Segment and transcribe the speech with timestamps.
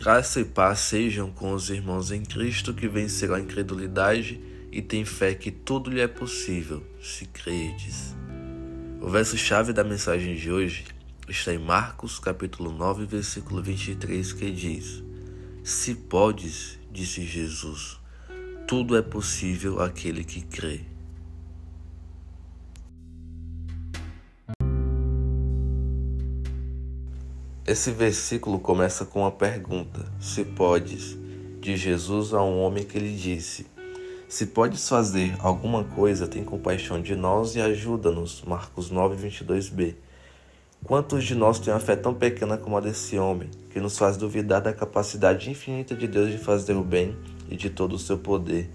[0.00, 4.40] Graça e paz sejam com os irmãos em Cristo que venceram a incredulidade
[4.70, 8.14] e têm fé que tudo lhe é possível, se credes.
[9.00, 10.84] O verso-chave da mensagem de hoje
[11.28, 15.02] está em Marcos, capítulo 9, versículo 23, que diz:
[15.64, 17.98] Se podes, disse Jesus,
[18.68, 20.82] tudo é possível àquele que crê.
[27.68, 31.18] Esse versículo começa com uma pergunta: Se podes,
[31.60, 33.66] de Jesus a um homem que lhe disse:
[34.26, 38.40] Se podes fazer alguma coisa, tem compaixão de nós e ajuda-nos.
[38.40, 39.96] Marcos 9, 22b.
[40.82, 44.16] Quantos de nós têm uma fé tão pequena como a desse homem, que nos faz
[44.16, 47.14] duvidar da capacidade infinita de Deus de fazer o bem
[47.50, 48.70] e de todo o seu poder?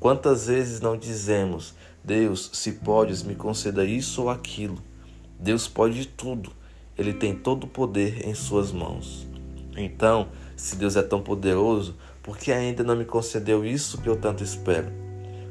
[0.00, 4.78] Quantas vezes não dizemos: Deus, se podes, me conceda isso ou aquilo?
[5.38, 6.63] Deus pode tudo
[6.96, 9.26] ele tem todo o poder em suas mãos.
[9.76, 14.16] Então, se Deus é tão poderoso, por que ainda não me concedeu isso que eu
[14.16, 14.90] tanto espero?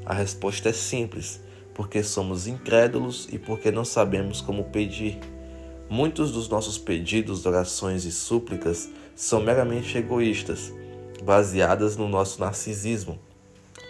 [0.05, 1.41] A resposta é simples:
[1.73, 5.19] porque somos incrédulos e porque não sabemos como pedir.
[5.89, 10.73] Muitos dos nossos pedidos, orações e súplicas são meramente egoístas,
[11.23, 13.19] baseadas no nosso narcisismo,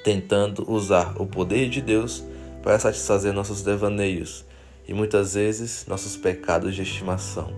[0.04, 2.24] tentando usar o poder de Deus
[2.62, 4.44] para satisfazer nossos devaneios
[4.88, 7.54] e muitas vezes nossos pecados de estimação.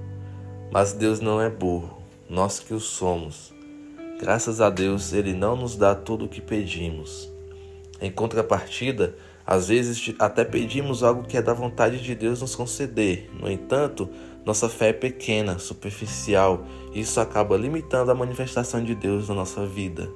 [0.71, 1.97] Mas Deus não é burro,
[2.29, 3.53] nós que o somos.
[4.19, 7.31] Graças a Deus, Ele não nos dá tudo o que pedimos.
[8.01, 9.15] Em contrapartida,
[9.45, 13.29] às vezes até pedimos algo que é da vontade de Deus nos conceder.
[13.39, 14.09] No entanto,
[14.45, 19.65] nossa fé é pequena, superficial, e isso acaba limitando a manifestação de Deus na nossa
[19.65, 20.09] vida.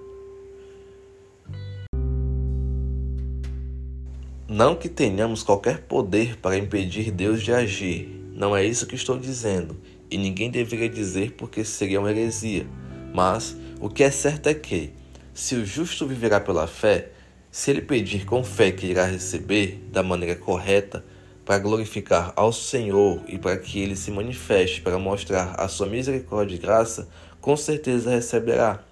[4.50, 9.16] Não que tenhamos qualquer poder para impedir Deus de agir, não é isso que estou
[9.16, 12.66] dizendo, e ninguém deveria dizer porque seria uma heresia.
[13.14, 14.92] Mas o que é certo é que,
[15.36, 17.12] se o justo viverá pela fé,
[17.52, 21.06] se ele pedir com fé que irá receber da maneira correta,
[21.46, 26.56] para glorificar ao Senhor e para que ele se manifeste para mostrar a sua misericórdia
[26.56, 27.08] e graça,
[27.40, 28.84] com certeza receberá.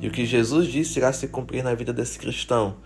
[0.00, 2.76] E o que Jesus disse irá se cumprir na vida desse cristão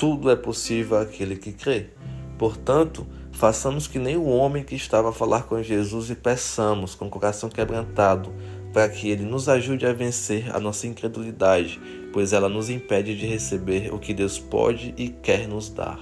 [0.00, 1.90] tudo é possível àquele que crê.
[2.38, 7.04] Portanto, façamos que nem o homem que estava a falar com Jesus e peçamos com
[7.04, 8.32] o coração quebrantado
[8.72, 11.78] para que ele nos ajude a vencer a nossa incredulidade,
[12.14, 16.00] pois ela nos impede de receber o que Deus pode e quer nos dar.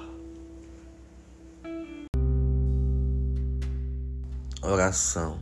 [4.62, 5.40] Oração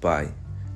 [0.00, 0.32] Pai,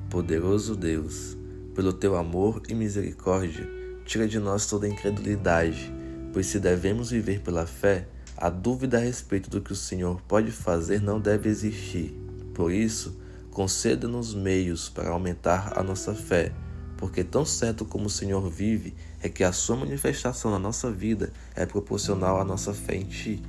[0.09, 1.37] poderoso Deus,
[1.73, 3.65] pelo teu amor e misericórdia,
[4.03, 5.98] tira de nós toda incredulidade
[6.33, 8.07] Pois se devemos viver pela fé,
[8.37, 12.13] a dúvida a respeito do que o Senhor pode fazer não deve existir.
[12.53, 13.19] Por isso,
[13.51, 16.53] conceda-nos meios para aumentar a nossa fé,
[16.97, 21.33] porque tão certo como o Senhor vive, é que a sua manifestação na nossa vida
[21.55, 23.43] é proporcional à nossa fé em Ti.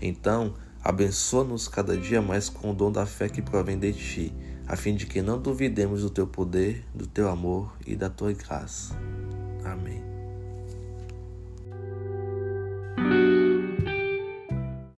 [0.00, 4.34] Então, abençoa-nos cada dia mais com o dom da fé que provém de Ti,
[4.66, 8.32] a fim de que não duvidemos do Teu poder, do Teu amor e da Tua
[8.32, 8.96] graça.
[9.64, 10.19] Amém.
[13.00, 13.29] Thank you.